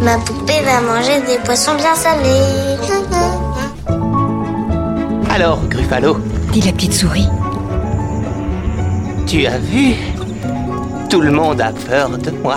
[0.00, 2.78] Ma poupée va manger des poissons bien salés.
[5.28, 6.16] Alors, Gruffalo,
[6.52, 7.28] dit la petite souris.
[9.26, 9.96] tu as vu?
[11.10, 12.56] Tout le monde a peur de moi.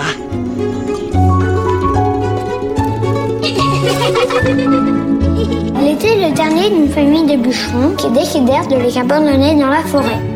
[5.78, 9.82] Elle était le dernier d'une famille de bûcherons qui décidèrent de les abandonner dans la
[9.82, 10.29] forêt.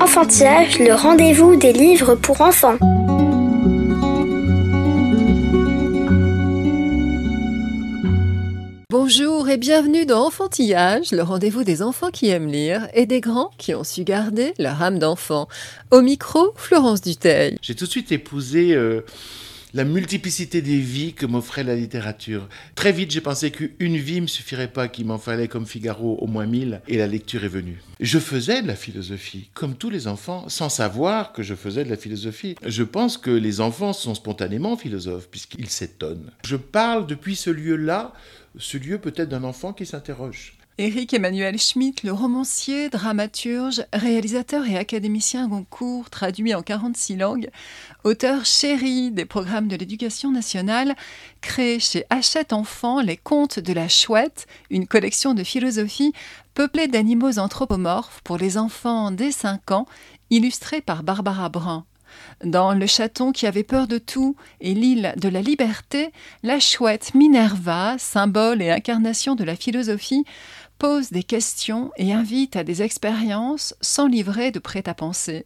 [0.00, 2.76] Enfantillage, le rendez-vous des livres pour enfants.
[8.90, 13.50] Bonjour et bienvenue dans Enfantillage, le rendez-vous des enfants qui aiment lire et des grands
[13.58, 15.46] qui ont su garder leur âme d'enfant.
[15.90, 17.58] Au micro, Florence Duteil.
[17.62, 19.04] J'ai tout de suite épousé euh,
[19.72, 22.48] la multiplicité des vies que m'offrait la littérature.
[22.74, 26.26] Très vite, j'ai pensé qu'une vie me suffirait pas, qu'il m'en fallait comme Figaro au
[26.26, 27.80] moins mille, et la lecture est venue.
[28.00, 31.90] Je faisais de la philosophie, comme tous les enfants, sans savoir que je faisais de
[31.90, 32.56] la philosophie.
[32.66, 36.30] Je pense que les enfants sont spontanément philosophes, puisqu'ils s'étonnent.
[36.44, 38.12] Je parle depuis ce lieu-là,
[38.58, 40.54] ce lieu peut-être d'un enfant qui s'interroge.
[40.80, 47.50] Éric Emmanuel Schmitt, le romancier, dramaturge, réalisateur et académicien Goncourt, traduit en 46 langues,
[48.02, 50.94] auteur chéri des programmes de l'éducation nationale,
[51.42, 56.14] crée chez Hachette Enfants les Contes de la Chouette, une collection de philosophie
[56.54, 59.86] peuplée d'animaux anthropomorphes pour les enfants dès 5 ans,
[60.30, 61.84] illustrée par Barbara Brun.
[62.44, 67.14] Dans Le chaton qui avait peur de tout et l'île de la liberté, la chouette
[67.14, 70.24] Minerva, symbole et incarnation de la philosophie,
[70.80, 75.44] pose des questions et invite à des expériences sans livrer de prêt-à-penser.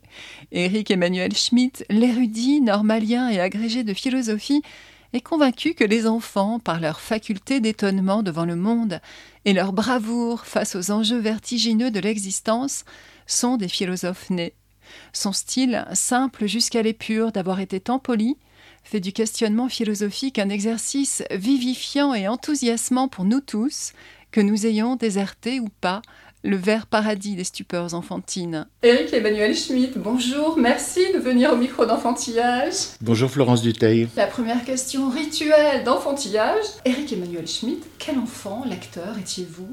[0.52, 4.62] Éric Emmanuel Schmitt, l'érudit normalien et agrégé de philosophie,
[5.12, 9.00] est convaincu que les enfants, par leur faculté d'étonnement devant le monde
[9.44, 12.84] et leur bravoure face aux enjeux vertigineux de l'existence,
[13.26, 14.54] sont des philosophes nés.
[15.12, 18.36] Son style, simple jusqu'à l'épure d'avoir été tant poli,
[18.84, 23.92] fait du questionnement philosophique un exercice vivifiant et enthousiasmant pour nous tous,
[24.34, 26.02] que nous ayons déserté ou pas
[26.42, 28.66] le vert paradis des stupeurs enfantines.
[28.82, 32.74] Éric Emmanuel Schmitt, bonjour, merci de venir au micro d'enfantillage.
[33.00, 34.08] Bonjour Florence Duteil.
[34.16, 36.64] La première question rituelle d'enfantillage.
[36.84, 39.68] Éric Emmanuel Schmitt, quel enfant, lecteur étiez-vous?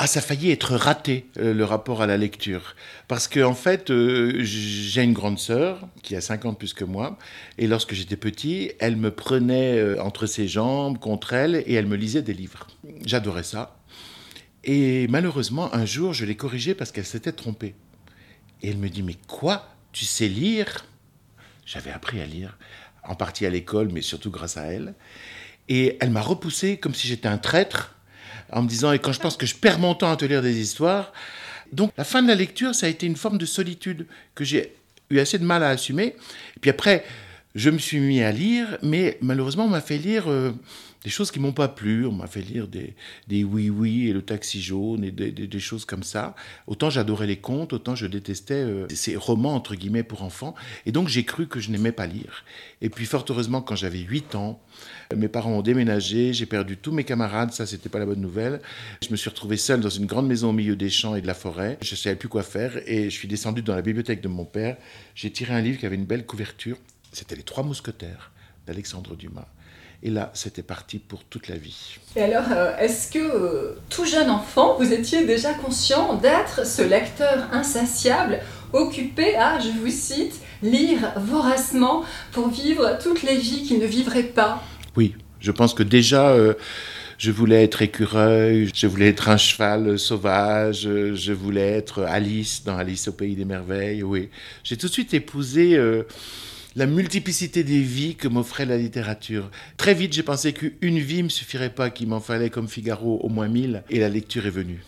[0.00, 2.76] Ah, ça a failli être raté, euh, le rapport à la lecture.
[3.08, 7.18] Parce que, en fait, euh, j'ai une grande sœur qui a 50 plus que moi.
[7.58, 11.88] Et lorsque j'étais petit, elle me prenait euh, entre ses jambes, contre elle, et elle
[11.88, 12.68] me lisait des livres.
[13.04, 13.80] J'adorais ça.
[14.62, 17.74] Et malheureusement, un jour, je l'ai corrigée parce qu'elle s'était trompée.
[18.62, 19.66] Et elle me dit, mais quoi?
[19.90, 20.86] Tu sais lire?
[21.66, 22.56] J'avais appris à lire,
[23.02, 24.94] en partie à l'école, mais surtout grâce à elle.
[25.68, 27.96] Et elle m'a repoussé comme si j'étais un traître,
[28.52, 30.42] en me disant, et quand je pense que je perds mon temps à te lire
[30.42, 31.12] des histoires.
[31.72, 34.74] Donc la fin de la lecture, ça a été une forme de solitude que j'ai
[35.10, 36.16] eu assez de mal à assumer.
[36.56, 37.04] Et puis après,
[37.58, 40.52] je me suis mis à lire, mais malheureusement, on m'a fait lire euh,
[41.02, 42.06] des choses qui m'ont pas plu.
[42.06, 42.94] On m'a fait lire des,
[43.26, 46.36] des Oui Oui et le taxi jaune et des, choses comme ça.
[46.68, 50.54] Autant j'adorais les contes, autant je détestais euh, ces romans entre guillemets pour enfants.
[50.86, 52.44] Et donc j'ai cru que je n'aimais pas lire.
[52.80, 54.60] Et puis fort heureusement, quand j'avais 8 ans,
[55.12, 58.20] euh, mes parents ont déménagé, j'ai perdu tous mes camarades, ça c'était pas la bonne
[58.20, 58.60] nouvelle.
[59.02, 61.26] Je me suis retrouvé seul dans une grande maison au milieu des champs et de
[61.26, 61.76] la forêt.
[61.82, 64.76] Je savais plus quoi faire et je suis descendu dans la bibliothèque de mon père.
[65.16, 66.76] J'ai tiré un livre qui avait une belle couverture.
[67.12, 68.30] C'était Les Trois Mousquetaires
[68.66, 69.48] d'Alexandre Dumas.
[70.02, 71.98] Et là, c'était parti pour toute la vie.
[72.14, 76.82] Et alors, euh, est-ce que, euh, tout jeune enfant, vous étiez déjà conscient d'être ce
[76.82, 78.38] lecteur insatiable,
[78.72, 84.22] occupé à, je vous cite, lire voracement pour vivre toutes les vies qu'il ne vivrait
[84.22, 84.62] pas?
[84.94, 86.54] Oui, je pense que déjà, euh,
[87.18, 92.76] je voulais être écureuil, je voulais être un cheval sauvage, je voulais être Alice dans
[92.76, 94.30] Alice au pays des merveilles, oui.
[94.62, 96.04] J'ai tout de suite épousé euh,
[96.78, 99.50] la multiplicité des vies que m'offrait la littérature.
[99.76, 103.28] Très vite, j'ai pensé qu'une vie me suffirait pas, qu'il m'en fallait comme Figaro au
[103.28, 104.84] moins mille, et la lecture est venue.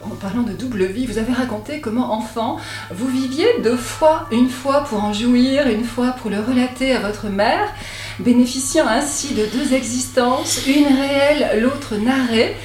[0.00, 2.58] En parlant de double vie, vous avez raconté comment, enfant,
[2.90, 7.00] vous viviez deux fois, une fois pour en jouir, une fois pour le relater à
[7.00, 7.70] votre mère,
[8.18, 12.56] bénéficiant ainsi de deux existences, une réelle, l'autre narrée.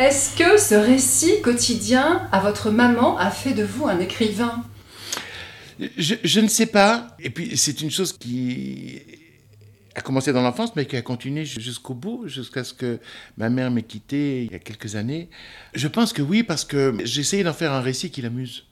[0.00, 4.64] Est-ce que ce récit quotidien à votre maman a fait de vous un écrivain?
[5.78, 7.16] Je, ne sais pas.
[7.18, 9.00] Et puis, c'est une chose qui
[9.94, 12.98] a commencé dans l'enfance, mais qui a continué jusqu'au bout, jusqu'à ce que
[13.36, 15.28] ma mère m'ait quitté il y a quelques années.
[15.74, 18.64] Je pense que oui, parce que j'essayais d'en faire un récit qui l'amuse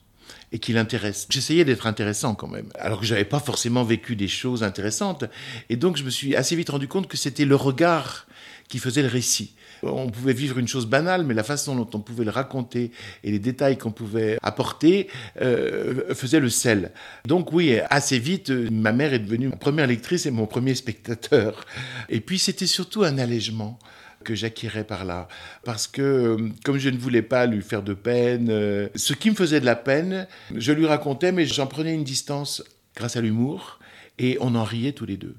[0.51, 1.27] et qui l'intéresse.
[1.29, 5.25] J'essayais d'être intéressant quand même, alors que j'avais pas forcément vécu des choses intéressantes.
[5.69, 8.27] Et donc, je me suis assez vite rendu compte que c'était le regard
[8.67, 9.53] qui faisait le récit.
[9.83, 12.91] On pouvait vivre une chose banale, mais la façon dont on pouvait le raconter
[13.23, 15.09] et les détails qu'on pouvait apporter
[15.41, 16.91] euh, faisaient le sel.
[17.25, 21.65] Donc oui, assez vite, ma mère est devenue ma première lectrice et mon premier spectateur.
[22.09, 23.79] Et puis c'était surtout un allègement
[24.25, 25.29] que j'acquirais par là.
[25.63, 29.35] Parce que, comme je ne voulais pas lui faire de peine, euh, ce qui me
[29.35, 32.63] faisait de la peine, je lui racontais, mais j'en prenais une distance
[32.95, 33.79] grâce à l'humour,
[34.17, 35.35] et on en riait tous les deux.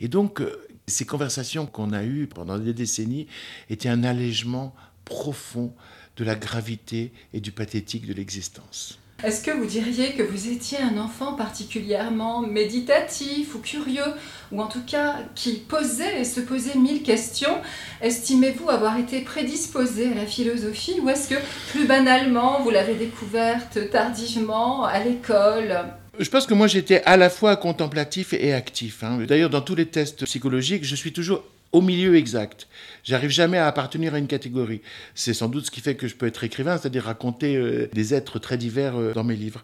[0.00, 3.26] Et donc, euh, ces conversations qu'on a eues pendant des décennies
[3.70, 4.74] étaient un allègement
[5.04, 5.72] profond
[6.16, 8.98] de la gravité et du pathétique de l'existence.
[9.24, 14.12] Est-ce que vous diriez que vous étiez un enfant particulièrement méditatif ou curieux,
[14.52, 17.56] ou en tout cas qui posait et se posait mille questions?
[18.02, 21.40] Estimez-vous avoir été prédisposé à la philosophie, ou est-ce que
[21.70, 25.86] plus banalement vous l'avez découverte tardivement à l'école?
[26.18, 29.04] Je pense que moi j'étais à la fois contemplatif et actif.
[29.04, 29.18] Hein.
[29.26, 32.68] D'ailleurs, dans tous les tests psychologiques, je suis toujours au milieu exact.
[33.04, 34.80] J'arrive jamais à appartenir à une catégorie.
[35.14, 38.14] C'est sans doute ce qui fait que je peux être écrivain, c'est-à-dire raconter euh, des
[38.14, 39.62] êtres très divers euh, dans mes livres.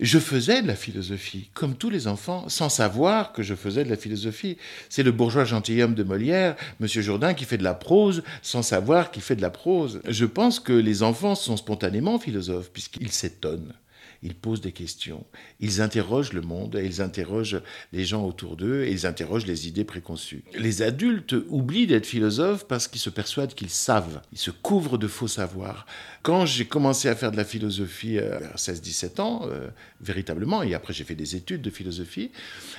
[0.00, 3.90] Je faisais de la philosophie, comme tous les enfants, sans savoir que je faisais de
[3.90, 4.56] la philosophie.
[4.88, 9.10] C'est le bourgeois gentilhomme de Molière, Monsieur Jourdain, qui fait de la prose, sans savoir
[9.10, 10.00] qu'il fait de la prose.
[10.08, 13.74] Je pense que les enfants sont spontanément philosophes, puisqu'ils s'étonnent
[14.22, 15.24] ils posent des questions,
[15.60, 17.60] ils interrogent le monde, ils interrogent
[17.92, 20.44] les gens autour d'eux, et ils interrogent les idées préconçues.
[20.54, 25.08] Les adultes oublient d'être philosophes parce qu'ils se persuadent qu'ils savent, ils se couvrent de
[25.08, 25.86] faux savoirs.
[26.22, 29.68] Quand j'ai commencé à faire de la philosophie à 16-17 ans, euh,
[30.00, 32.30] véritablement, et après j'ai fait des études de philosophie,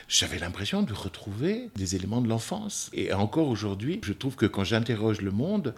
[0.08, 2.90] j'avais l'impression de retrouver des éléments de l'enfance.
[2.94, 5.74] Et encore aujourd'hui, je trouve que quand j'interroge le monde,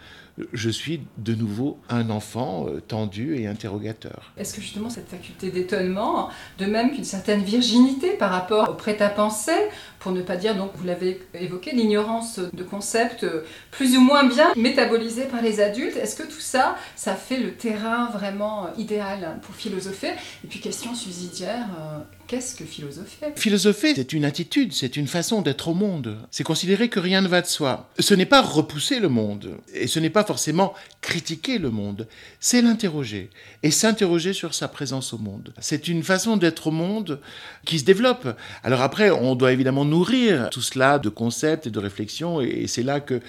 [0.53, 4.33] je suis de nouveau un enfant euh, tendu et interrogateur.
[4.37, 6.29] Est-ce que justement cette faculté d'étonnement,
[6.59, 9.57] de même qu'une certaine virginité par rapport au prêt-à-penser,
[9.99, 13.25] pour ne pas dire, donc vous l'avez évoqué, l'ignorance de concepts
[13.71, 17.53] plus ou moins bien métabolisés par les adultes, est-ce que tout ça, ça fait le
[17.53, 20.11] terrain vraiment idéal pour philosopher?
[20.43, 23.33] Et puis question subsidiaire, euh, Qu'est-ce que philosopher?
[23.35, 26.17] Philosopher, c'est une attitude, c'est une façon d'être au monde.
[26.31, 27.91] C'est considérer que rien ne va de soi.
[27.99, 32.07] Ce n'est pas repousser le monde, et ce n'est pas forcément critiquer le monde,
[32.39, 33.29] c'est l'interroger,
[33.61, 35.53] et s'interroger sur sa présence au monde.
[35.59, 37.19] C'est une façon d'être au monde
[37.63, 38.27] qui se développe.
[38.63, 42.83] Alors après, on doit évidemment nourrir tout cela de concepts et de réflexions, et c'est
[42.83, 43.21] là que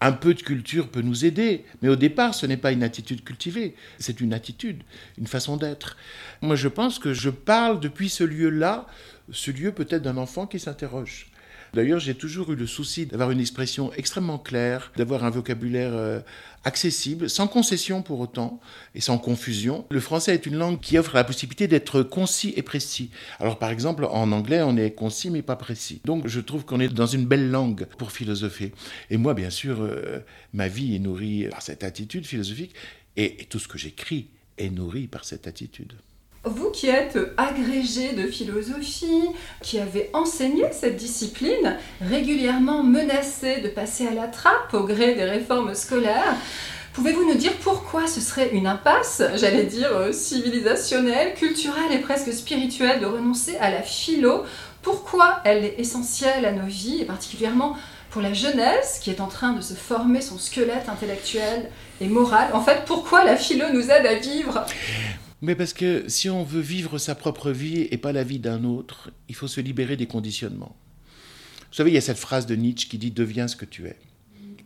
[0.00, 3.24] un peu de culture peut nous aider, mais au départ, ce n'est pas une attitude
[3.24, 4.82] cultivée, c'est une attitude,
[5.18, 5.96] une façon d'être.
[6.40, 8.86] Moi, je pense que je parle depuis ce lieu-là,
[9.32, 11.30] ce lieu peut-être d'un enfant qui s'interroge.
[11.74, 16.20] D'ailleurs, j'ai toujours eu le souci d'avoir une expression extrêmement claire, d'avoir un vocabulaire euh,
[16.64, 18.60] accessible, sans concession pour autant,
[18.94, 19.86] et sans confusion.
[19.90, 23.10] Le français est une langue qui offre la possibilité d'être concis et précis.
[23.40, 26.00] Alors par exemple, en anglais, on est concis mais pas précis.
[26.04, 28.72] Donc je trouve qu'on est dans une belle langue pour philosopher.
[29.10, 30.20] Et moi, bien sûr, euh,
[30.52, 32.74] ma vie est nourrie par cette attitude philosophique,
[33.16, 34.28] et tout ce que j'écris
[34.58, 35.94] est nourri par cette attitude.
[36.44, 39.28] Vous qui êtes agrégé de philosophie,
[39.60, 45.24] qui avez enseigné cette discipline, régulièrement menacé de passer à la trappe au gré des
[45.24, 46.36] réformes scolaires,
[46.94, 52.32] Pouvez-vous nous dire pourquoi ce serait une impasse, j'allais dire euh, civilisationnelle, culturelle et presque
[52.32, 54.42] spirituelle de renoncer à la philo?
[54.82, 57.76] Pourquoi elle est essentielle à nos vies et particulièrement
[58.10, 62.48] pour la jeunesse qui est en train de se former son squelette intellectuel et moral?
[62.52, 64.66] En fait, pourquoi la philo nous aide à vivre?
[65.40, 68.64] Mais parce que si on veut vivre sa propre vie et pas la vie d'un
[68.64, 70.76] autre, il faut se libérer des conditionnements.
[71.70, 73.86] Vous savez, il y a cette phrase de Nietzsche qui dit Deviens ce que tu
[73.86, 73.96] es.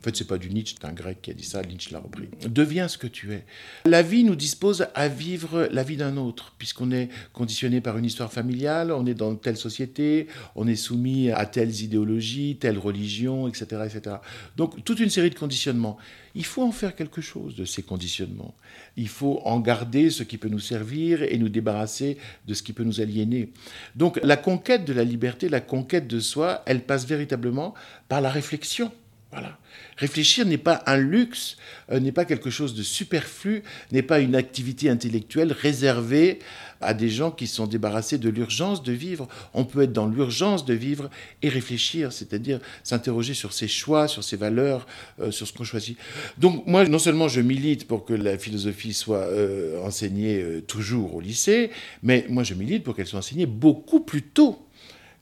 [0.03, 1.99] En fait, c'est pas du Nietzsche, c'est un grec qui a dit ça, Nietzsche l'a
[1.99, 2.27] repris.
[2.45, 3.45] Deviens ce que tu es.
[3.85, 8.03] La vie nous dispose à vivre la vie d'un autre, puisqu'on est conditionné par une
[8.03, 13.47] histoire familiale, on est dans telle société, on est soumis à telles idéologies, telle religion,
[13.47, 14.17] etc., etc.
[14.57, 15.97] Donc, toute une série de conditionnements.
[16.35, 18.55] Il faut en faire quelque chose de ces conditionnements.
[18.97, 22.73] Il faut en garder ce qui peut nous servir et nous débarrasser de ce qui
[22.73, 23.53] peut nous aliéner.
[23.95, 27.73] Donc, la conquête de la liberté, la conquête de soi, elle passe véritablement
[28.09, 28.91] par la réflexion
[29.33, 29.57] voilà.
[29.97, 31.57] Réfléchir n'est pas un luxe,
[31.91, 36.39] euh, n'est pas quelque chose de superflu, n'est pas une activité intellectuelle réservée
[36.81, 39.27] à des gens qui sont débarrassés de l'urgence de vivre.
[39.55, 41.09] On peut être dans l'urgence de vivre
[41.41, 44.85] et réfléchir, c'est-à-dire s'interroger sur ses choix, sur ses valeurs,
[45.19, 45.97] euh, sur ce qu'on choisit.
[46.37, 51.21] Donc moi, non seulement je milite pour que la philosophie soit euh, enseignée toujours au
[51.21, 51.71] lycée,
[52.03, 54.67] mais moi je milite pour qu'elle soit enseignée beaucoup plus tôt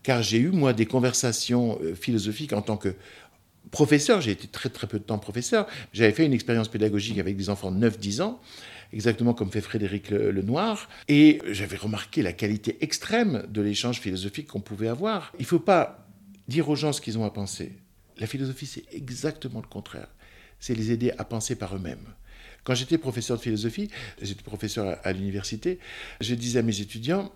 [0.04, 2.96] car j'ai eu, moi, des conversations philosophiques en tant que
[3.72, 7.38] professeur, j'ai été très très peu de temps professeur, j'avais fait une expérience pédagogique avec
[7.38, 8.42] des enfants de 9-10 ans,
[8.94, 14.60] exactement comme fait Frédéric Lenoir, et j'avais remarqué la qualité extrême de l'échange philosophique qu'on
[14.60, 15.32] pouvait avoir.
[15.40, 16.08] Il ne faut pas
[16.48, 17.72] dire aux gens ce qu'ils ont à penser.
[18.18, 20.08] La philosophie, c'est exactement le contraire.
[20.60, 22.06] c'est les aider à penser par eux-mêmes.
[22.64, 23.90] Quand j'étais professeur de philosophie,
[24.22, 25.80] j'étais professeur à l'université,
[26.20, 27.34] je disais à mes étudiants,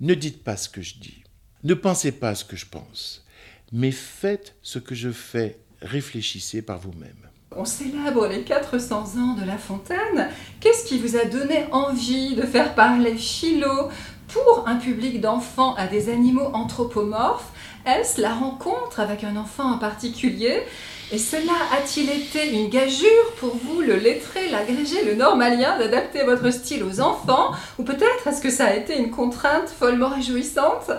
[0.00, 1.24] ne dites pas ce que je dis,
[1.64, 3.24] ne pensez pas ce que je pense,
[3.72, 7.16] mais faites ce que je fais, réfléchissez par vous-même.
[7.54, 10.28] On célèbre les 400 ans de La Fontaine.
[10.60, 13.90] Qu'est-ce qui vous a donné envie de faire parler philo
[14.28, 17.52] pour un public d'enfants à des animaux anthropomorphes?
[17.84, 20.62] Est-ce la rencontre avec un enfant en particulier?
[21.10, 26.48] Et cela a-t-il été une gageure pour vous, le lettré, l'agrégé, le normalien, d'adapter votre
[26.50, 27.50] style aux enfants?
[27.78, 30.90] Ou peut-être est-ce que ça a été une contrainte follement réjouissante?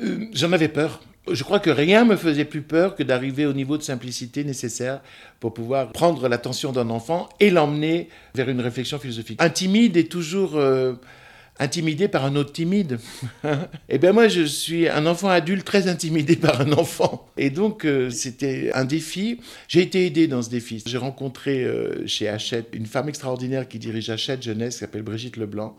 [0.00, 1.00] Euh, J'en avais peur.
[1.28, 5.00] Je crois que rien me faisait plus peur que d'arriver au niveau de simplicité nécessaire
[5.38, 9.40] pour pouvoir prendre l'attention d'un enfant et l'emmener vers une réflexion philosophique.
[9.40, 10.94] Un timide est toujours euh,
[11.58, 12.98] intimidé par un autre timide.
[13.90, 17.28] Eh bien moi, je suis un enfant adulte très intimidé par un enfant.
[17.36, 19.40] Et donc, euh, c'était un défi.
[19.68, 20.82] J'ai été aidé dans ce défi.
[20.86, 25.36] J'ai rencontré euh, chez Hachette une femme extraordinaire qui dirige Hachette Jeunesse, qui s'appelle Brigitte
[25.36, 25.76] Leblanc.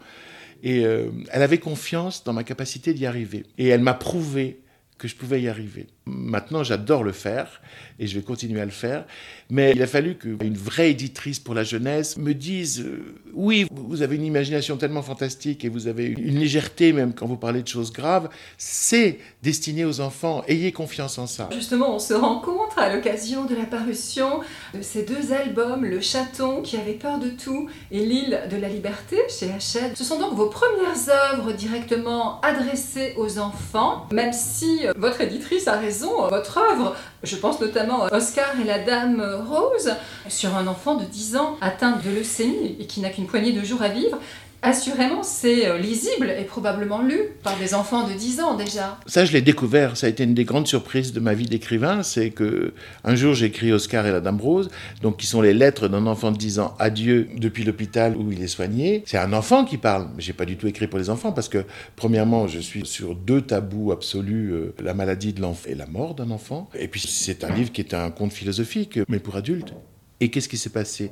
[0.63, 3.47] Et elle avait confiance dans ma capacité d'y arriver.
[3.57, 4.60] Et elle m'a prouvé
[5.01, 5.87] que je pouvais y arriver.
[6.05, 7.59] Maintenant, j'adore le faire
[7.97, 9.05] et je vais continuer à le faire.
[9.49, 14.03] Mais il a fallu qu'une vraie éditrice pour la jeunesse me dise euh, Oui, vous
[14.03, 17.67] avez une imagination tellement fantastique et vous avez une légèreté même quand vous parlez de
[17.67, 18.29] choses graves.
[18.59, 20.43] C'est destiné aux enfants.
[20.47, 21.49] Ayez confiance en ça.
[21.51, 24.41] Justement, on se rencontre à l'occasion de la parution
[24.75, 28.69] de ces deux albums Le Chaton qui avait peur de tout et L'île de la
[28.69, 29.97] liberté chez Hachette.
[29.97, 35.77] Ce sont donc vos premières œuvres directement adressées aux enfants, même si votre éditrice a
[35.77, 39.93] raison, votre œuvre, je pense notamment à Oscar et la Dame Rose,
[40.27, 43.63] sur un enfant de 10 ans atteint de leucémie et qui n'a qu'une poignée de
[43.63, 44.17] jours à vivre,
[44.63, 48.99] Assurément, c'est euh, lisible et probablement lu par des enfants de 10 ans déjà.
[49.07, 49.97] Ça, je l'ai découvert.
[49.97, 52.03] Ça a été une des grandes surprises de ma vie d'écrivain.
[52.03, 54.69] C'est que un jour, j'ai écrit Oscar et la Dame Rose,
[55.01, 58.31] donc qui sont les lettres d'un enfant de 10 ans à Dieu depuis l'hôpital où
[58.31, 59.01] il est soigné.
[59.07, 60.09] C'est un enfant qui parle.
[60.15, 61.65] Mais j'ai pas du tout écrit pour les enfants parce que,
[61.95, 66.13] premièrement, je suis sur deux tabous absolus euh, la maladie de l'enfant et la mort
[66.13, 66.69] d'un enfant.
[66.77, 69.73] Et puis, c'est un livre qui est un conte philosophique, mais pour adultes.
[70.19, 71.11] Et qu'est-ce qui s'est passé?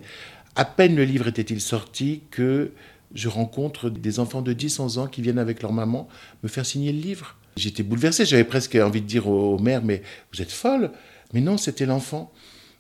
[0.56, 2.72] À peine le livre était-il sorti que
[3.14, 6.08] je rencontre des enfants de 10-11 ans qui viennent avec leur maman
[6.44, 7.36] me faire signer le livre.
[7.58, 10.02] J'étais bouleversé, j'avais presque envie de dire aux, mères, mais
[10.34, 10.92] vous êtes folle.
[11.34, 12.32] Mais non, c'était l'enfant.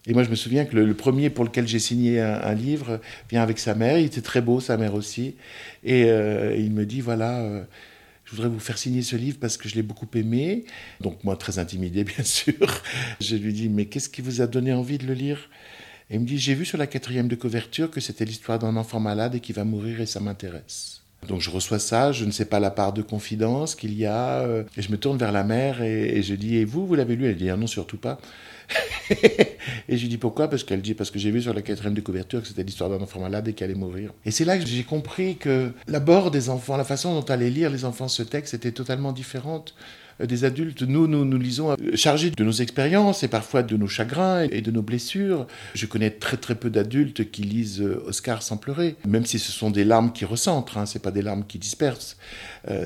[0.07, 3.43] Et moi, je me souviens que le, premier pour lequel j'ai signé un, livre vient
[3.43, 3.97] avec sa mère.
[3.97, 5.35] Il était très beau, sa mère aussi.
[5.83, 7.63] Et euh, il me dit, voilà, euh,
[8.23, 10.65] je voudrais vous faire signer ce livre parce que je l'ai beaucoup aimé.
[11.01, 12.81] Donc moi, très intimidé, bien sûr.
[13.19, 15.49] Je lui dis, mais qu'est-ce qui vous a donné envie de le lire?
[16.09, 18.75] Et il me dit, j'ai vu sur la quatrième de couverture que c'était l'histoire d'un
[18.77, 21.01] enfant malade et qui va mourir et ça m'intéresse.
[21.27, 24.39] Donc je reçois ça, je ne sais pas la part de confidence qu'il y a,
[24.39, 27.15] euh, et je me tourne vers la mère et, je dis, et vous, vous l'avez
[27.15, 27.25] lu?
[27.27, 28.19] Elle dit, ah non, surtout pas.
[29.11, 30.47] et je lui dis pourquoi?
[30.47, 32.89] Parce qu'elle dit, parce que j'ai vu sur la quatrième de couverture que c'était l'histoire
[32.89, 34.13] d'un enfant malade et qu'il allait mourir.
[34.25, 37.69] Et c'est là que j'ai compris que l'abord des enfants, la façon dont allaient lire
[37.69, 39.75] les enfants ce texte était totalement différente
[40.25, 40.81] des adultes.
[40.81, 44.61] Nous, nous, nous lisons euh, chargés de nos expériences et parfois de nos chagrins et
[44.61, 45.47] de nos blessures.
[45.73, 49.51] Je connais très très peu d'adultes qui lisent euh, Oscar sans pleurer, même si ce
[49.51, 52.17] sont des larmes qui recentrent, hein, c'est pas des larmes qui dispersent,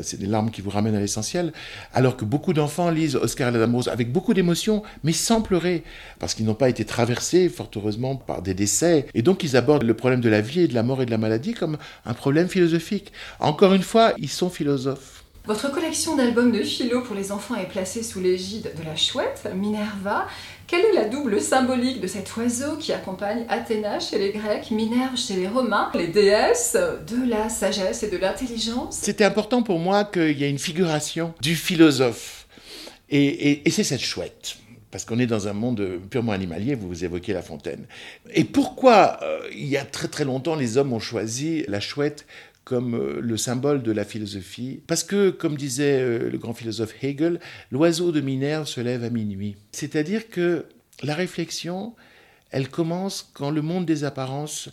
[0.01, 1.51] c'est des larmes qui vous ramènent à l'essentiel.
[1.93, 5.41] Alors que beaucoup d'enfants lisent Oscar et la Dame Rose avec beaucoup d'émotion, mais sans
[5.41, 5.83] pleurer,
[6.19, 9.07] parce qu'ils n'ont pas été traversés, fort heureusement, par des décès.
[9.13, 11.11] Et donc ils abordent le problème de la vie et de la mort et de
[11.11, 13.11] la maladie comme un problème philosophique.
[13.39, 15.22] Encore une fois, ils sont philosophes.
[15.45, 19.45] Votre collection d'albums de philo pour les enfants est placée sous l'égide de la chouette,
[19.53, 20.25] Minerva.
[20.67, 25.17] Quelle est la double symbolique de cet oiseau qui accompagne Athéna chez les Grecs, Minerve
[25.17, 28.99] chez les Romains, les déesses de la sagesse et de l'intelligence?
[29.01, 32.47] C'était important pour moi qu'il y ait une figuration du philosophe.
[33.09, 34.55] Et, c'est cette chouette
[34.91, 37.87] parce qu'on est dans un monde purement animalier, vous, évoquez la fontaine.
[38.31, 42.27] Et pourquoi, euh, il y a très très longtemps, les hommes ont choisi la chouette
[42.63, 44.81] comme euh, le symbole de la philosophie.
[44.87, 47.39] Parce que, comme disait euh, le grand philosophe Hegel,
[47.71, 49.55] l'oiseau de Minerve se lève à minuit.
[49.71, 50.65] C'est-à-dire que
[51.01, 51.95] la réflexion,
[52.51, 54.69] elle commence quand le monde des apparences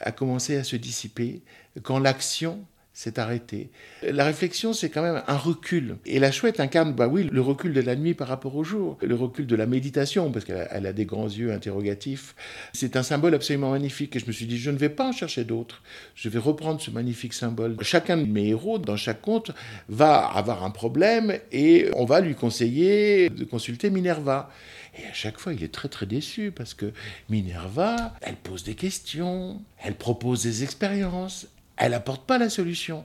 [0.00, 1.42] a commencé à se dissiper,
[1.82, 2.64] quand l'action
[2.96, 3.70] c'est arrêté.
[4.02, 5.96] La réflexion, c'est quand même un recul.
[6.06, 8.96] Et la chouette incarne, bah oui, le recul de la nuit par rapport au jour,
[9.02, 12.36] le recul de la méditation, parce qu'elle a, des grands yeux interrogatifs.
[12.72, 14.14] C'est un symbole absolument magnifique.
[14.14, 15.82] Et je me suis dit, je ne vais pas en chercher d'autres.
[16.14, 17.76] Je vais reprendre ce magnifique symbole.
[17.80, 19.50] Chacun de mes héros, dans chaque conte,
[19.88, 24.50] va avoir un problème et on va lui conseiller de consulter Minerva.
[24.96, 26.92] Et à chaque fois, il est très très déçu parce que
[27.28, 31.48] Minerva, elle pose des questions, elle propose des expériences,
[31.84, 33.04] elle n'apporte pas la solution.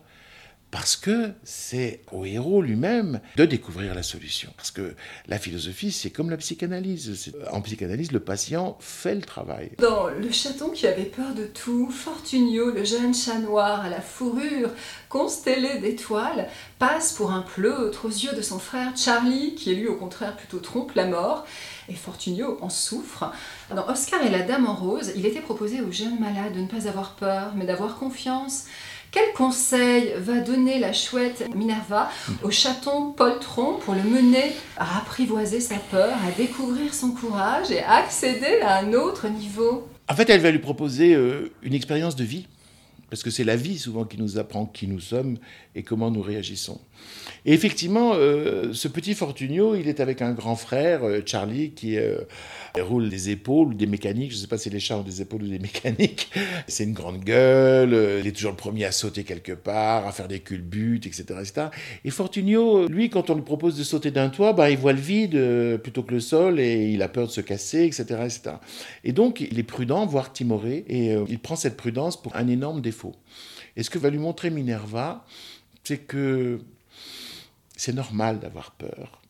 [0.71, 4.51] Parce que c'est au héros lui-même de découvrir la solution.
[4.55, 4.95] Parce que
[5.27, 7.33] la philosophie, c'est comme la psychanalyse.
[7.51, 9.71] En psychanalyse, le patient fait le travail.
[9.79, 14.01] Dans Le chaton qui avait peur de tout, Fortunio, le jeune chat noir à la
[14.01, 14.69] fourrure
[15.09, 16.47] constellée d'étoiles,
[16.77, 20.35] passe pour un pleutre aux yeux de son frère Charlie, qui est lui au contraire
[20.35, 21.45] plutôt trompe la mort.
[21.87, 23.31] Et Fortunio en souffre.
[23.75, 26.67] Dans Oscar et la Dame en rose, il était proposé aux jeunes malades de ne
[26.67, 28.65] pas avoir peur, mais d'avoir confiance.
[29.11, 32.11] Quel conseil va donner la chouette Minerva
[32.43, 37.79] au chaton poltron pour le mener à apprivoiser sa peur, à découvrir son courage et
[37.79, 39.87] à accéder à un autre niveau?
[40.07, 42.45] En fait, elle va lui proposer euh, une expérience de vie,
[43.09, 45.37] parce que c'est la vie souvent qui nous apprend qui nous sommes
[45.75, 46.79] et comment nous réagissons.
[47.45, 51.97] Et effectivement, euh, ce petit Fortunio, il est avec un grand frère, euh, Charlie, qui
[51.97, 52.17] euh,
[52.77, 54.31] roule des épaules des mécaniques.
[54.31, 56.29] Je ne sais pas si les chats ont des épaules ou des mécaniques.
[56.67, 58.19] C'est une grande gueule.
[58.19, 61.67] il est toujours le premier à sauter quelque part, à faire des culbutes, etc., etc.
[62.03, 64.99] Et Fortunio, lui, quand on lui propose de sauter d'un toit, bah, il voit le
[64.99, 68.27] vide plutôt que le sol et il a peur de se casser, etc.
[69.03, 72.81] Et donc, il est prudent, voire timoré, et il prend cette prudence pour un énorme
[72.81, 72.98] défaut.
[73.75, 75.25] Et ce que va lui montrer Minerva,
[75.83, 76.59] c'est que
[77.75, 79.21] c'est normal d'avoir peur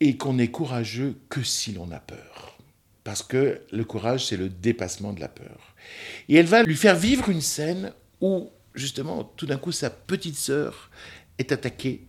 [0.00, 2.58] et qu'on est courageux que si l'on a peur.
[3.04, 5.74] Parce que le courage, c'est le dépassement de la peur.
[6.28, 10.36] Et elle va lui faire vivre une scène où, justement, tout d'un coup, sa petite
[10.36, 10.90] sœur
[11.38, 12.06] est attaquée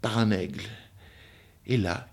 [0.00, 0.64] par un aigle.
[1.66, 2.08] Et là,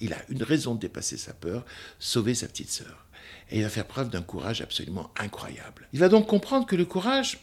[0.00, 1.64] il a une raison de dépasser sa peur,
[1.98, 3.06] sauver sa petite sœur.
[3.50, 5.88] Et il va faire preuve d'un courage absolument incroyable.
[5.92, 7.38] Il va donc comprendre que le courage,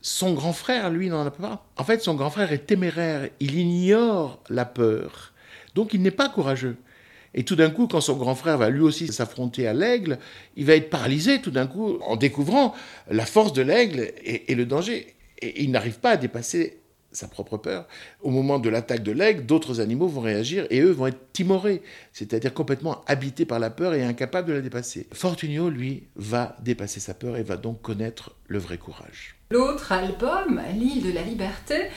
[0.00, 1.66] son grand frère, lui, n'en a pas.
[1.76, 5.32] En fait, son grand frère est téméraire, il ignore la peur.
[5.74, 6.76] Donc il n'est pas courageux.
[7.34, 10.18] Et tout d'un coup, quand son grand frère va lui aussi s'affronter à l'aigle,
[10.56, 12.74] il va être paralysé tout d'un coup en découvrant
[13.10, 15.14] la force de l'aigle et, le danger.
[15.40, 16.80] Et il n'arrive pas à dépasser
[17.18, 17.86] sa propre peur.
[18.22, 21.82] Au moment de l'attaque de l'aigle, d'autres animaux vont réagir et eux vont être timorés,
[22.12, 25.06] c'est-à-dire complètement habités par la peur et incapables de la dépasser.
[25.12, 29.36] Fortunio, lui, va dépasser sa peur et va donc connaître le vrai courage.
[29.50, 31.88] L'autre album, L'île de la liberté,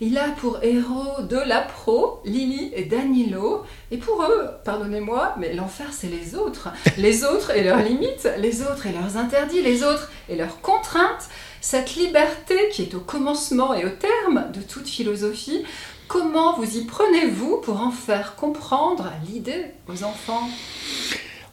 [0.00, 3.64] il a pour héros de la pro, Lily et Danilo.
[3.90, 6.68] Et pour eux, pardonnez-moi, mais l'enfer c'est les autres.
[6.96, 11.28] Les autres et leurs limites, les autres et leurs interdits, les autres et leurs contraintes.
[11.60, 15.62] Cette liberté qui est au commencement et au terme de toute philosophie,
[16.08, 20.48] comment vous y prenez-vous pour en faire comprendre l'idée aux enfants?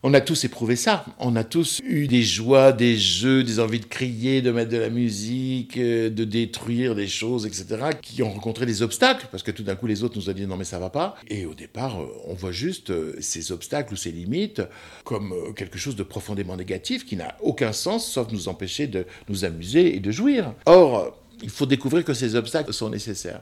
[0.04, 1.06] On a tous éprouvé ça.
[1.20, 4.78] On a tous eu des joies, des jeux, des envies de crier, de mettre de
[4.78, 9.52] la musique, euh, de détruire des choses, etc., qui ont rencontré des obstacles, parce que
[9.52, 11.16] tout d'un coup, les autres nous ont dit non, mais ça va pas.
[11.28, 14.62] Et au départ, euh, on voit juste euh, ces obstacles ou ces limites
[15.04, 19.46] comme quelque chose de profondément négatif qui n'a aucun sens, sauf nous empêcher de nous
[19.46, 20.54] amuser et de jouir.
[20.66, 23.42] Or, il faut découvrir que ces obstacles sont nécessaires.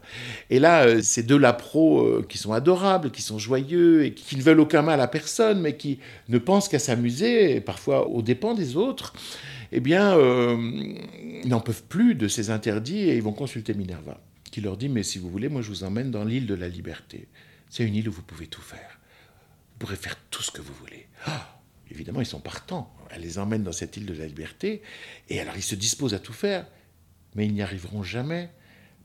[0.50, 4.36] Et là, euh, ces deux lapros euh, qui sont adorables, qui sont joyeux et qui
[4.36, 8.54] ne veulent aucun mal à personne, mais qui ne pensent qu'à s'amuser, parfois aux dépens
[8.54, 9.14] des autres,
[9.72, 10.58] eh bien, euh,
[11.44, 14.90] ils n'en peuvent plus de ces interdits et ils vont consulter Minerva, qui leur dit,
[14.90, 17.28] mais si vous voulez, moi je vous emmène dans l'île de la liberté.
[17.70, 19.00] C'est une île où vous pouvez tout faire.
[19.74, 21.08] Vous pourrez faire tout ce que vous voulez.
[21.26, 21.60] Ah,
[21.92, 22.94] évidemment, ils sont partants.
[23.10, 24.82] Elle les emmène dans cette île de la liberté,
[25.30, 26.66] et alors ils se disposent à tout faire
[27.36, 28.50] mais ils n'y arriveront jamais,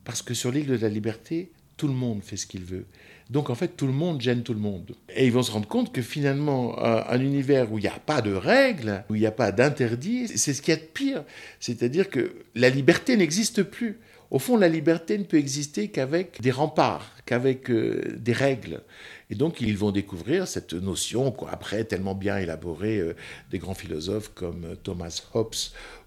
[0.04, 2.86] parce que sur l'île de la liberté, tout le monde fait ce qu'il veut.
[3.30, 4.94] Donc en fait, tout le monde gêne tout le monde.
[5.14, 8.20] Et ils vont se rendre compte que finalement, un, univers où il n'y a pas
[8.20, 11.24] de règles, où il n'y a pas d'interdits, c'est ce qu'il y a de pire.
[11.60, 13.98] C'est-à-dire que la liberté n'existe plus.
[14.30, 18.80] Au fond, la liberté ne peut exister qu'avec des remparts, qu'avec euh, des règles.
[19.28, 23.16] Et donc, ils vont découvrir cette notion, quoi, après tellement bien élaborée euh,
[23.50, 25.54] des grands philosophes comme euh, Thomas Hobbes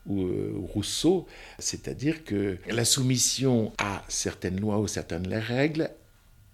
[0.07, 0.27] ou
[0.73, 1.27] Rousseau,
[1.59, 5.89] c'est-à-dire que la soumission à certaines lois ou certaines règles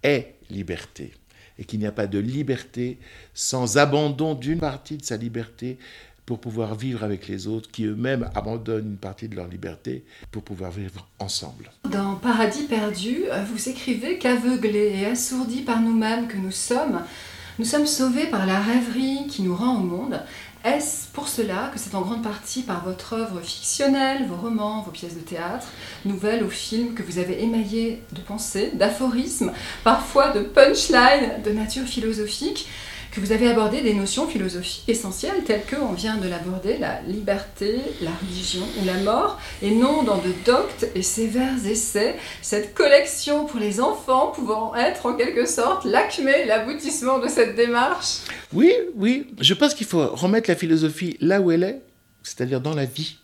[0.02, 1.12] est liberté
[1.58, 2.98] et qu'il n'y a pas de liberté
[3.34, 5.78] sans abandon d'une partie de sa liberté
[6.24, 10.42] pour pouvoir vivre avec les autres, qui eux-mêmes abandonnent une partie de leur liberté pour
[10.42, 11.72] pouvoir vivre ensemble.
[11.90, 17.02] Dans Paradis perdu, vous écrivez qu'aveuglés et assourdis par nous-mêmes que nous sommes,
[17.58, 20.20] nous sommes sauvés par la rêverie qui nous rend au monde.
[20.62, 24.90] Est-ce pour cela que c'est en grande partie par votre œuvre fictionnelle, vos romans, vos
[24.90, 25.66] pièces de théâtre,
[26.04, 29.52] nouvelles ou films que vous avez émaillés de pensées, d'aphorismes,
[29.84, 32.68] parfois de punchlines de nature philosophique
[33.12, 37.00] que vous avez abordé des notions philosophiques essentielles telles que, on vient de l'aborder, la
[37.02, 42.74] liberté, la religion ou la mort, et non dans de doctes et sévères essais, cette
[42.74, 48.18] collection pour les enfants pouvant être en quelque sorte l'acmé, l'aboutissement de cette démarche.
[48.52, 51.82] Oui, oui, je pense qu'il faut remettre la philosophie là où elle est,
[52.22, 53.16] c'est-à-dire dans la vie.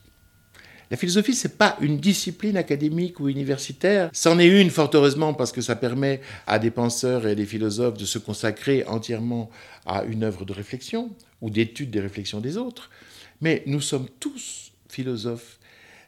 [0.91, 4.09] La philosophie, c'est pas une discipline académique ou universitaire.
[4.13, 7.45] C'en est une, fort heureusement, parce que ça permet à des penseurs et à des
[7.45, 9.51] philosophes de se consacrer entièrement
[9.85, 11.11] à une œuvre de réflexion
[11.43, 12.91] ou d'étude des réflexions des autres.
[13.41, 15.59] Mais nous sommes tous philosophes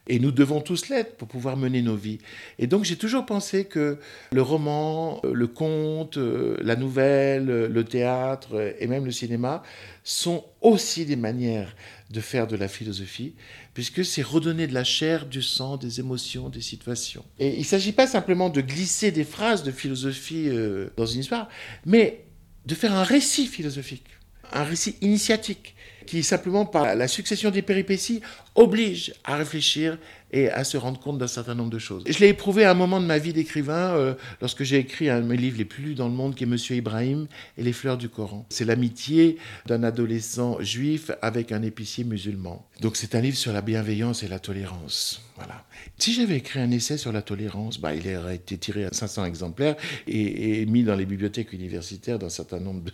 [0.09, 2.17] et nous devons tous l'être pour pouvoir mener nos vies.
[2.57, 3.99] Et donc j'ai toujours pensé que
[4.31, 9.63] le roman, le conte, la nouvelle, le théâtre et même le cinéma
[10.03, 11.75] sont aussi des manières
[12.09, 13.35] de faire de la philosophie,
[13.75, 17.23] puisque c'est redonner de la chair, du sang, des émotions, des situations.
[17.37, 21.19] Et il ne s'agit pas simplement de glisser des phrases de philosophie euh, dans une
[21.19, 21.47] histoire,
[21.85, 22.25] mais
[22.65, 24.07] de faire un récit philosophique,
[24.51, 25.75] un récit initiatique
[26.09, 28.21] qui simplement par la succession des péripéties
[28.55, 29.99] oblige à réfléchir
[30.31, 32.03] et à se rendre compte d'un certain nombre de choses.
[32.07, 35.21] Je l'ai éprouvé à un moment de ma vie d'écrivain euh, lorsque j'ai écrit un
[35.21, 37.27] de mes livres les plus lus dans le monde qui est Monsieur Ibrahim
[37.59, 38.47] et les fleurs du Coran.
[38.49, 42.67] C'est l'amitié d'un adolescent juif avec un épicier musulman.
[42.81, 45.21] Donc c'est un livre sur la bienveillance et la tolérance.
[45.35, 45.63] Voilà.
[45.99, 49.25] Si j'avais écrit un essai sur la tolérance, bah, il aurait été tiré à 500
[49.25, 49.75] exemplaires
[50.07, 52.91] et, mis dans les bibliothèques universitaires d'un certain nombre de,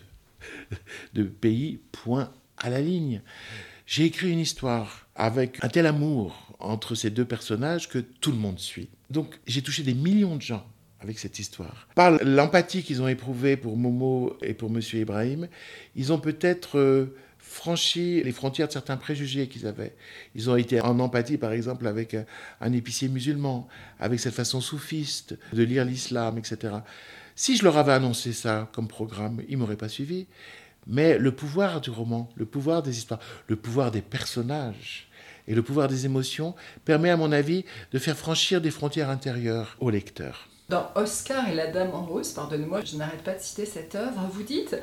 [1.14, 3.22] de pays, point à la ligne.
[3.86, 8.38] J'ai écrit une histoire avec un tel amour entre ces deux personnages que tout le
[8.38, 8.90] monde suit.
[9.10, 10.66] Donc j'ai touché des millions de gens
[11.00, 11.88] avec cette histoire.
[11.96, 15.48] Par l'empathie qu'ils ont éprouvée pour Momo et pour Monsieur Ibrahim,
[15.96, 19.96] ils ont peut-être euh, franchi les frontières de certains préjugés qu'ils avaient.
[20.34, 22.18] Ils ont été en empathie, par exemple, avec
[22.60, 23.68] un, épicier musulman,
[24.00, 26.74] avec cette façon soufiste de lire l'islam, etc.
[27.36, 30.26] Si je leur avais annoncé ça comme programme, ils m'auraient pas suivi.
[30.88, 35.08] Mais le pouvoir du roman, le pouvoir des histoires, le pouvoir des personnages
[35.48, 39.76] et le pouvoir des émotions permet, à mon avis, de faire franchir des frontières intérieures
[39.80, 40.50] au lecteur.
[40.68, 44.28] Dans Oscar et la Dame en rose, pardonnez-moi, je n'arrête pas de citer cette œuvre,
[44.32, 44.76] vous dites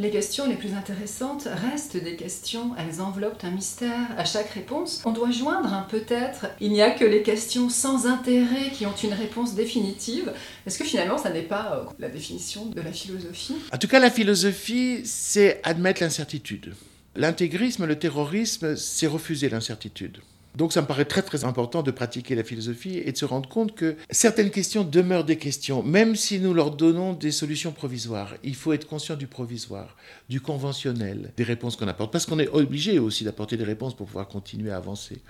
[0.00, 4.06] les questions les plus intéressantes restent des questions, elles enveloppent un mystère.
[4.16, 6.46] À chaque réponse, on doit joindre un peut-être.
[6.60, 10.32] Il n'y a que les questions sans intérêt qui ont une réponse définitive.
[10.66, 13.56] Est-ce que finalement, ça n'est pas euh, la définition de la philosophie?
[13.72, 16.74] En tout cas, la philosophie, c'est admettre l'incertitude.
[17.16, 20.18] L'intégrisme, le terrorisme, c'est refuser l'incertitude.
[20.56, 23.48] Donc ça me paraît très très important de pratiquer la philosophie et de se rendre
[23.48, 28.34] compte que certaines questions demeurent des questions, même si nous leur donnons des solutions provisoires.
[28.42, 29.96] Il faut être conscient du provisoire,
[30.28, 34.06] du conventionnel, des réponses qu'on apporte, parce qu'on est obligé aussi d'apporter des réponses pour
[34.06, 35.20] pouvoir continuer à avancer.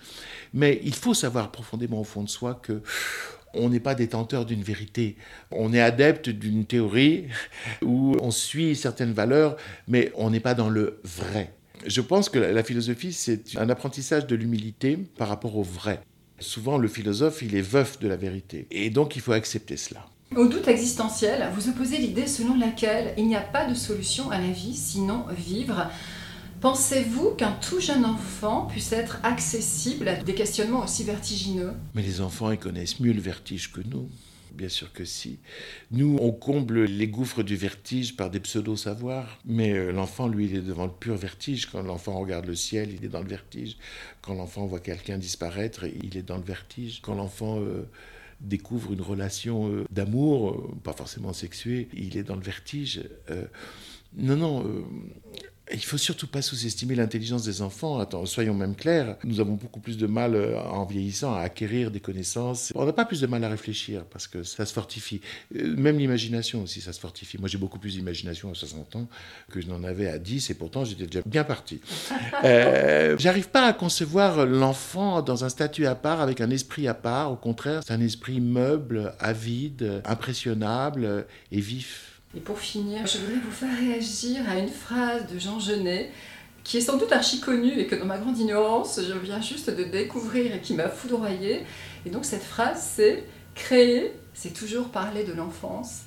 [0.54, 2.83] Mais il faut savoir profondément au fond de soi que
[3.54, 5.16] on n'est pas détenteur d'une vérité.
[5.50, 7.26] On est adepte d'une théorie
[7.83, 9.57] où on suit certaines valeurs,
[9.88, 11.52] mais on n'est pas dans le vrai.
[11.86, 16.00] Je pense que la philosophie, c'est un apprentissage de l'humilité par rapport au vrai.
[16.40, 18.66] Souvent, le philosophe, il est veuf de la vérité.
[18.70, 20.06] Et donc, il faut accepter cela.
[20.36, 24.38] Au doute existentiel, vous opposez l'idée selon laquelle il n'y a pas de solution à
[24.38, 25.90] la vie sinon vivre.
[26.60, 31.72] Pensez-vous qu'un tout jeune enfant puisse être accessible à des questionnements aussi vertigineux?
[31.94, 34.08] Mais les enfants, ils connaissent mieux le vertige que nous.
[34.58, 35.38] Bien sûr que si.
[35.92, 40.56] Nous, on comble les gouffres du vertige par des pseudo-savoirs, mais euh, l'enfant, lui, il
[40.56, 41.66] est devant le pur vertige.
[41.66, 43.76] Quand l'enfant regarde le ciel, il est dans le vertige.
[44.20, 47.00] Quand l'enfant voit quelqu'un disparaître, il est dans le vertige.
[47.02, 47.88] Quand l'enfant euh,
[48.40, 53.04] découvre une relation euh, d'amour, pas forcément sexuée, il est dans le vertige.
[54.16, 54.84] Non, non
[55.72, 57.98] il faut surtout pas sous-estimer l'intelligence des enfants.
[57.98, 61.90] Attends, soyons même clairs, nous avons beaucoup plus de mal euh, en vieillissant à acquérir
[61.90, 62.72] des connaissances.
[62.74, 65.20] On n'a pas plus de mal à réfléchir parce que ça se fortifie.
[65.56, 67.38] Euh, même l'imagination aussi, ça se fortifie.
[67.38, 69.08] Moi, j'ai beaucoup plus d'imagination à 60 ans
[69.50, 71.80] que je n'en avais à 10 et pourtant j'étais déjà bien parti.
[72.44, 76.94] Euh, J'arrive pas à concevoir l'enfant dans un statut à part, avec un esprit à
[76.94, 77.32] part.
[77.32, 82.17] Au contraire, c'est un esprit meuble, avide, impressionnable et vif.
[82.36, 86.10] Et pour finir, je voudrais vous faire réagir à une phrase de Jean Genet
[86.62, 89.70] qui est sans doute archi connue et que dans ma grande ignorance, je viens juste
[89.70, 91.64] de découvrir et qui m'a foudroyée.
[92.04, 96.02] Et donc cette phrase, c'est créer, c'est toujours parler de l'enfance.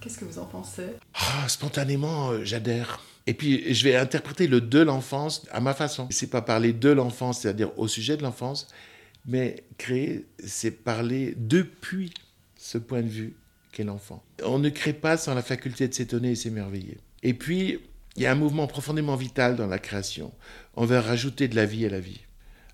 [0.00, 0.90] Qu'est-ce que vous en pensez?
[1.14, 3.00] Ah, Spontanément, euh, j'adhère.
[3.26, 6.06] Et puis, je vais interpréter le de l'enfance à ma façon.
[6.10, 8.68] C'est pas parler de l'enfance, c'est-à-dire au sujet de l'enfance,
[9.26, 12.14] mais créer, c'est parler depuis
[12.56, 13.36] ce point de vue
[13.84, 14.22] l'enfant.
[14.44, 16.98] On ne crée pas sans la faculté de s'étonner et s'émerveiller.
[17.22, 17.80] Et puis,
[18.16, 20.32] il y a un mouvement profondément vital dans la création.
[20.74, 22.20] On veut rajouter de la vie à la vie.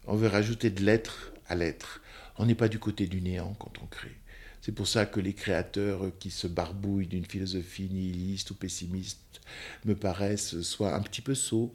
[0.07, 2.01] On veut rajouter de l'être à l'être.
[2.39, 4.17] On n'est pas du côté du néant quand on crée.
[4.61, 9.43] C'est pour ça que les créateurs qui se barbouillent d'une philosophie nihiliste ou pessimiste
[9.85, 11.73] me paraissent soit un petit peu sots,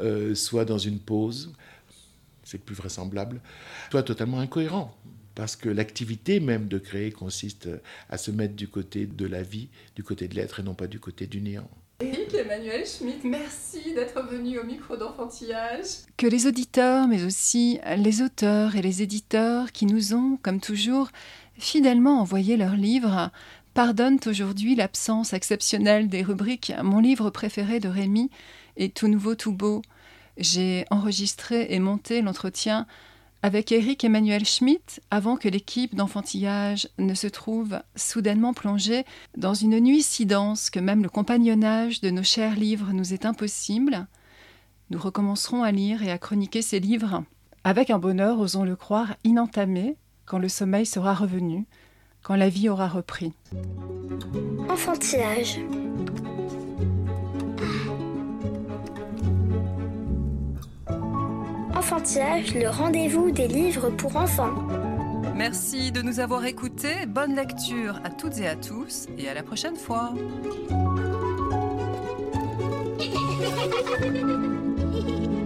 [0.00, 1.52] euh, soit dans une pause,
[2.42, 3.40] c'est plus vraisemblable,
[3.90, 4.96] soit totalement incohérents
[5.34, 7.68] parce que l'activité même de créer consiste
[8.08, 10.86] à se mettre du côté de la vie, du côté de l'être et non pas
[10.86, 11.68] du côté du néant.
[12.00, 15.86] Eric Emmanuel Schmitt, merci d'être venu au micro d'enfantillage.
[16.16, 21.10] Que les auditeurs, mais aussi les auteurs et les éditeurs qui nous ont, comme toujours,
[21.56, 23.30] fidèlement envoyé leurs livres,
[23.72, 28.30] pardonnent aujourd'hui l'absence exceptionnelle des rubriques Mon livre préféré de Rémi
[28.76, 29.82] et Tout nouveau, tout beau.
[30.36, 32.86] J'ai enregistré et monté l'entretien
[33.42, 39.04] avec Eric Emmanuel Schmitt avant que l'équipe d'enfantillage ne se trouve soudainement plongée
[39.36, 43.26] dans une nuit si dense que même le compagnonnage de nos chers livres nous est
[43.26, 44.06] impossible.
[44.90, 47.24] Nous recommencerons à lire et à chroniquer ces livres
[47.64, 51.66] avec un bonheur, osons le croire, inentamé quand le sommeil sera revenu,
[52.22, 53.32] quand la vie aura repris.
[54.68, 55.60] Enfantillage.
[61.82, 64.54] Enfantillage, le rendez-vous des livres pour enfants.
[65.34, 67.06] Merci de nous avoir écoutés.
[67.08, 70.14] Bonne lecture à toutes et à tous et à la prochaine fois.